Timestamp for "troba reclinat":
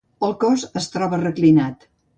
0.97-1.91